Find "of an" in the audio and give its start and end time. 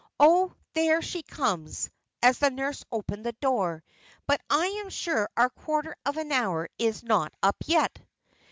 6.07-6.31